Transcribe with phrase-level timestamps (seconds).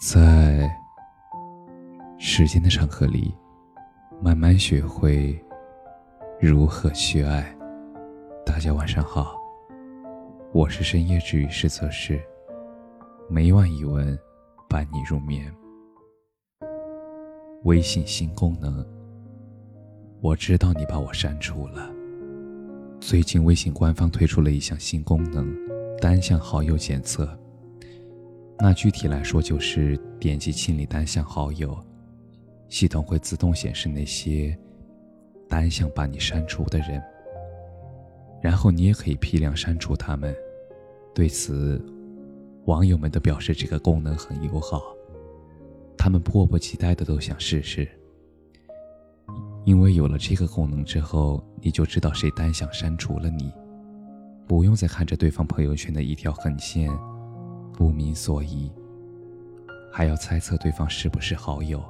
[0.00, 0.66] 在
[2.18, 3.34] 时间的长河里，
[4.22, 5.38] 慢慢学会
[6.40, 7.54] 如何去爱。
[8.46, 9.36] 大家晚上好，
[10.54, 12.18] 我是深夜治愈师泽是
[13.28, 14.18] 每晚一文
[14.70, 15.54] 伴你入眠。
[17.64, 18.82] 微信新功能，
[20.22, 21.90] 我知道你把我删除了。
[23.00, 25.54] 最近微信官方推出了一项新功能——
[26.00, 27.38] 单向好友检测。
[28.62, 31.76] 那具体来说，就是点击清理单向好友，
[32.68, 34.56] 系统会自动显示那些
[35.48, 37.02] 单向把你删除的人，
[38.42, 40.34] 然后你也可以批量删除他们。
[41.14, 41.82] 对此，
[42.66, 44.82] 网友们都表示这个功能很友好，
[45.96, 47.88] 他们迫不及待的都想试试。
[49.64, 53.50] 因为有了这个功能之后，你就知道谁单向删除了你，
[54.46, 56.90] 不用再看着对方朋友圈的一条横线。
[57.80, 58.70] 不明所以，
[59.90, 61.82] 还要猜测对方是不是好友，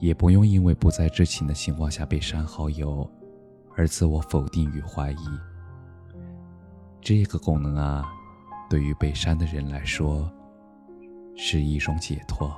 [0.00, 3.08] 也不用因为不在知情的情况下被删好友
[3.76, 5.28] 而自我否定与怀疑。
[7.00, 8.04] 这个功能啊，
[8.68, 10.28] 对于被删的人来说
[11.36, 12.52] 是一种解脱。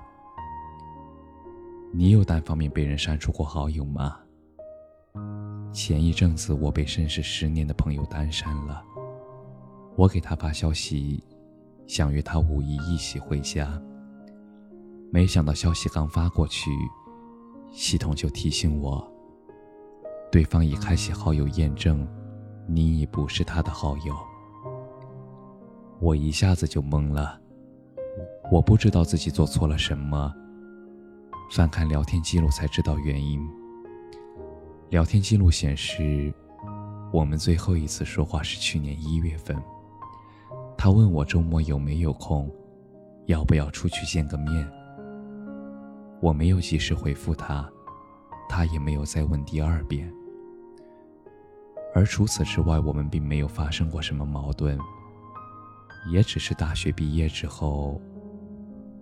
[1.92, 4.16] 你有单方面被人删除过好友吗？
[5.70, 8.82] 前一阵子，我被认识十年的朋友单删了，
[9.96, 11.22] 我给他发消息。
[11.86, 13.80] 想约他五一一起回家，
[15.12, 16.70] 没想到消息刚发过去，
[17.72, 19.08] 系统就提醒我，
[20.30, 22.06] 对方已开启好友验证，
[22.66, 24.14] 你已不是他的好友。
[26.00, 27.40] 我一下子就懵了，
[28.50, 30.34] 我不知道自己做错了什么，
[31.52, 33.40] 翻看聊天记录才知道原因。
[34.90, 36.34] 聊天记录显示，
[37.12, 39.56] 我们最后一次说话是去年一月份。
[40.86, 42.48] 他问我周末有没有空，
[43.24, 44.70] 要不要出去见个面。
[46.20, 47.68] 我没有及时回复他，
[48.48, 50.08] 他也没有再问第二遍。
[51.92, 54.78] 而除此之外，我们并没有发生过什么矛盾，
[56.08, 58.00] 也只是大学毕业之后，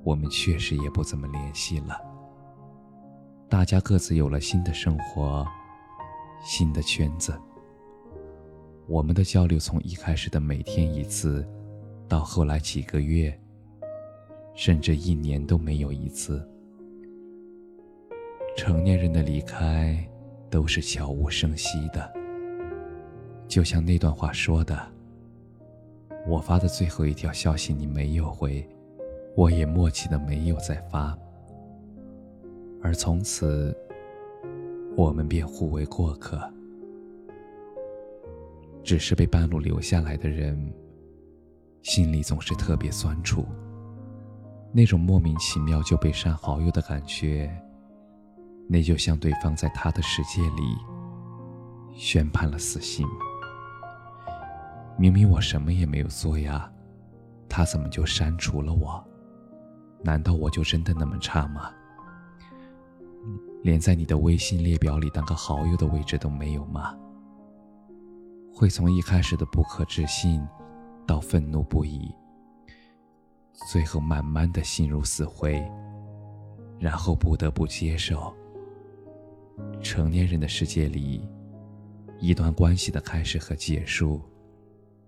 [0.02, 2.00] 我们确实也不怎么联系了。
[3.46, 5.46] 大家各自有了新的生活，
[6.42, 7.38] 新的圈子。
[8.86, 11.46] 我们的交流从一开始的每天一次。
[12.08, 13.36] 到后来几个月，
[14.54, 16.46] 甚至一年都没有一次。
[18.56, 19.98] 成年人的离开
[20.48, 22.12] 都是悄无声息的，
[23.48, 24.78] 就像那段话说的
[26.28, 28.64] ：“我发的最后一条消息你没有回，
[29.34, 31.18] 我也默契的没有再发。”
[32.80, 33.76] 而从此，
[34.94, 36.40] 我们便互为过客，
[38.84, 40.72] 只是被半路留下来的人。
[41.84, 43.44] 心里总是特别酸楚，
[44.72, 47.54] 那种莫名其妙就被删好友的感觉，
[48.66, 50.78] 那就像对方在他的世界里
[51.92, 53.06] 宣判了死刑。
[54.96, 56.72] 明明我什么也没有做呀，
[57.50, 59.04] 他怎么就删除了我？
[60.02, 61.70] 难道我就真的那么差吗？
[63.62, 66.96] 连在你的微信列表里当个好友的位置都没有吗？
[68.54, 70.42] 会从一开始的不可置信。
[71.06, 72.12] 到愤怒不已，
[73.70, 75.62] 最后慢慢的心如死灰，
[76.78, 78.34] 然后不得不接受。
[79.82, 81.28] 成年人的世界里，
[82.18, 84.20] 一段关系的开始和结束，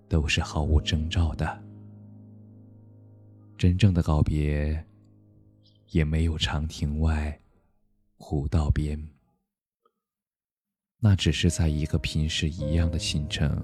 [0.08, 1.62] 都是毫无征兆的。
[3.58, 4.84] 真正的告别，
[5.90, 7.40] 也没有长亭外，
[8.18, 9.02] 古道边，
[11.00, 13.60] 那只是在一个平时一样的清晨。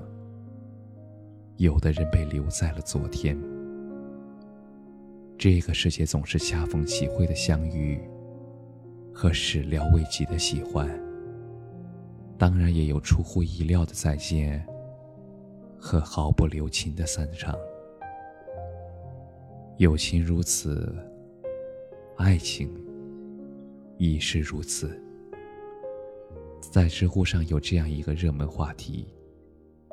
[1.63, 3.41] 有的人被留在了昨天。
[5.39, 8.01] 这个世界总是恰逢其会的相遇，
[9.15, 10.91] 和始料未及的喜欢。
[12.37, 14.67] 当然也有出乎意料的再见，
[15.79, 17.57] 和毫不留情的散场。
[19.79, 20.93] 友情如此，
[22.17, 22.69] 爱情
[23.99, 25.01] 亦是如此。
[26.61, 29.07] 在知乎上有这样一个热门话题。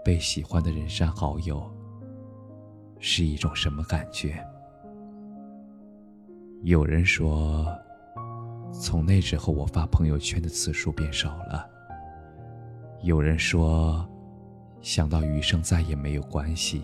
[0.04, 1.70] 被喜欢的人删好友
[3.00, 4.44] 是一种什么感觉？
[6.64, 7.66] 有人说，
[8.74, 11.66] 从那之后我发朋友圈的次数变少了。
[13.02, 14.06] 有人说，
[14.82, 16.84] 想到余生再也没有关系，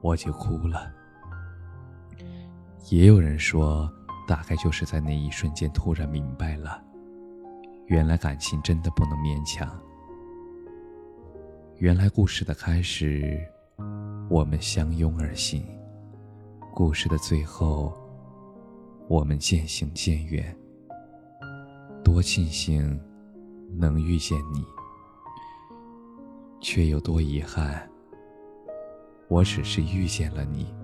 [0.00, 0.92] 我就哭了。
[2.88, 3.92] 也有人说，
[4.28, 6.80] 大概就是在那一瞬间突然明白了，
[7.86, 9.68] 原来感情真的不能勉强。
[11.80, 13.42] 原来故事的开始，
[14.28, 15.62] 我们相拥而行；
[16.74, 17.90] 故事的最后，
[19.08, 20.54] 我们渐行渐远。
[22.04, 23.00] 多庆幸
[23.78, 24.62] 能遇见你，
[26.60, 27.90] 却有多遗憾，
[29.28, 30.74] 我只是遇见了你。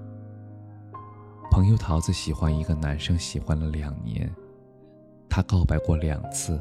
[1.50, 4.34] 朋友桃子喜欢一个男生，喜欢了两年，
[5.28, 6.58] 他告白过两次，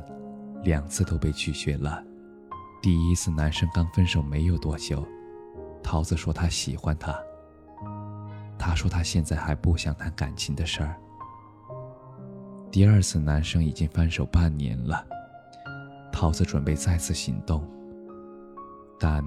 [0.62, 2.04] 两次都被拒绝了。
[2.86, 5.04] 第一次，男生刚分手没有多久，
[5.82, 7.20] 桃子说他喜欢他。
[8.60, 10.96] 他说他现在还不想谈感情的事儿。
[12.70, 15.04] 第二次，男生已经分手半年了，
[16.12, 17.68] 桃子准备再次行动，
[19.00, 19.26] 但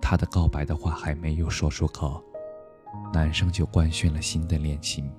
[0.00, 2.24] 他的告白的话还没有说出口。
[3.12, 5.12] 男生就官宣了新的恋情。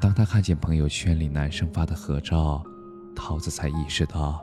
[0.00, 2.64] 当他看见朋友圈里男生发的合照，
[3.14, 4.42] 桃子才意识到，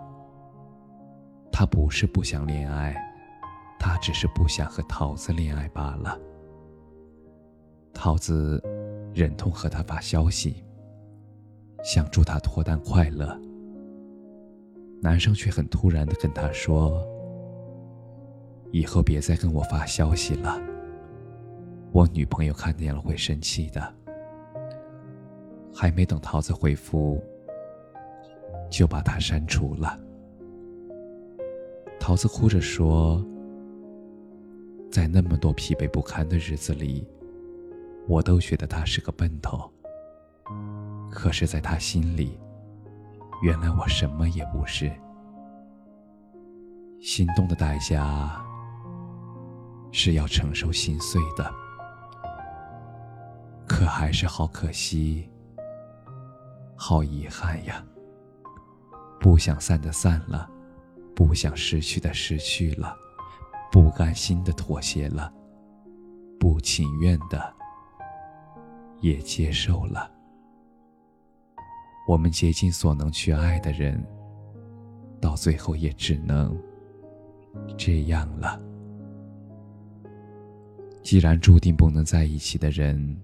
[1.52, 2.96] 他不是不想恋爱，
[3.80, 6.20] 他只是不想和桃子恋爱罢了。
[7.94, 8.62] 桃子
[9.14, 10.64] 忍痛和他发消息，
[11.84, 13.40] 想祝他脱单快乐。
[15.02, 17.06] 男生却很突然的跟他说
[18.72, 20.60] ：“以后别再跟我发消息了。”
[21.92, 23.94] 我女朋友看见了会生气的。
[25.74, 27.22] 还没等桃子回复，
[28.70, 30.00] 就把他删除了。
[32.02, 33.24] 桃子哭着说
[34.92, 37.08] ：“在那么多疲惫不堪的日子里，
[38.08, 39.72] 我都觉得他是个笨头。
[41.12, 42.40] 可是，在他心里，
[43.44, 44.92] 原来我什么也不是。
[47.00, 48.44] 心动的代价
[49.92, 51.54] 是要承受心碎的。”
[53.68, 55.30] 可还是好可惜，
[56.76, 57.86] 好遗憾呀！
[59.20, 60.50] 不想散的散了，
[61.16, 62.96] 不想失去的失去了，
[63.72, 65.32] 不甘心的妥协了，
[66.40, 67.54] 不情愿的
[69.00, 70.12] 也接受了。
[72.08, 74.04] 我们竭尽所能去爱的人，
[75.22, 76.58] 到最后也只能
[77.78, 78.60] 这样了。
[81.04, 83.16] 既然注定不能在一起的人，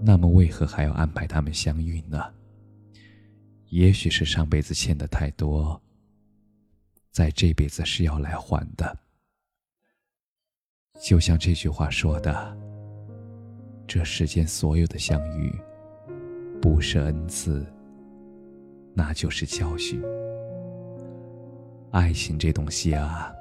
[0.00, 2.22] 那么，为何还要安排他们相遇呢？
[3.68, 5.80] 也许是上辈子欠的太多，
[7.16, 8.94] 在这辈子是要来还的。
[11.00, 12.54] 就像这句话说的
[13.88, 15.50] ：“这世间所有的相遇，
[16.60, 17.64] 不是恩赐，
[18.92, 19.98] 那就是教训。”
[21.90, 23.34] 爱情这东西啊，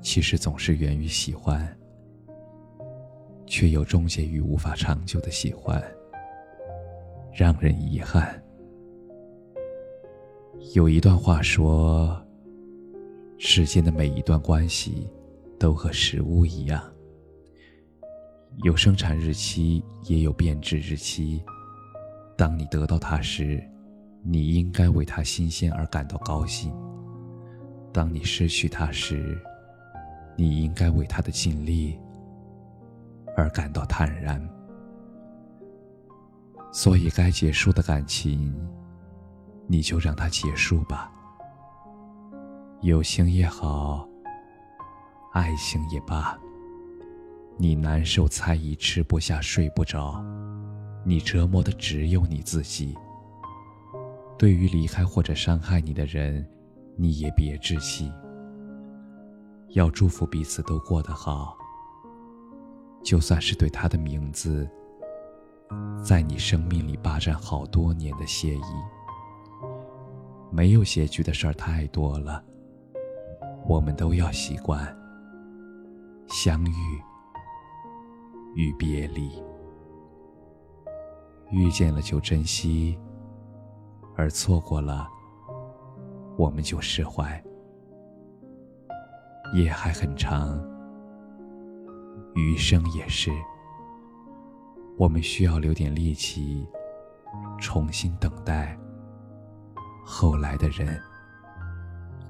[0.00, 1.70] 其实总是源于喜欢。
[3.46, 5.84] 却又终结于无法长久的喜欢，
[7.30, 8.42] 让人遗憾。
[10.74, 12.20] 有一段话说
[13.38, 15.08] ：“世间的每一段关系，
[15.58, 16.82] 都和食物一样，
[18.64, 21.42] 有生产日期，也有变质日期。
[22.36, 23.62] 当你得到它时，
[24.22, 26.70] 你应该为它新鲜而感到高兴；
[27.92, 29.38] 当你失去它时，
[30.36, 31.98] 你应该为它的尽力。”
[33.38, 34.42] 而感到坦然，
[36.72, 38.56] 所以该结束的感情，
[39.66, 41.10] 你就让它结束吧。
[42.82, 44.08] 友情也好，
[45.32, 46.38] 爱情也罢，
[47.56, 50.22] 你难受、猜疑、吃不下、睡不着，
[51.04, 52.94] 你折磨的只有你自己。
[54.38, 56.46] 对于离开或者伤害你的人，
[56.96, 58.12] 你也别窒息，
[59.70, 61.56] 要祝福彼此都过得好。
[63.02, 64.68] 就算是对他的名字，
[66.04, 68.62] 在你生命里霸占好多年的谢意，
[70.50, 72.42] 没有结局的事儿太多了，
[73.66, 74.96] 我们都要习惯
[76.28, 77.02] 相遇
[78.54, 79.30] 与别离，
[81.50, 82.98] 遇见了就珍惜，
[84.16, 85.08] 而错过了，
[86.36, 87.42] 我们就释怀。
[89.54, 90.58] 夜还很长。
[92.34, 93.30] 余生也是，
[94.98, 96.66] 我们需要留点力气，
[97.58, 98.78] 重新等待
[100.06, 100.98] 后来的人。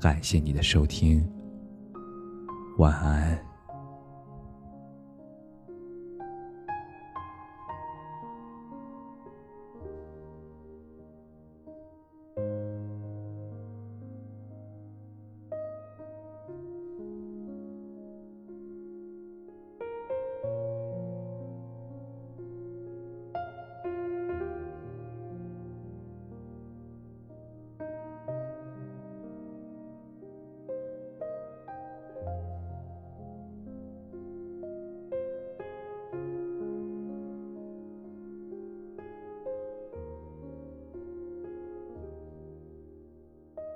[0.01, 1.31] 感谢你的收听，
[2.79, 3.46] 晚安。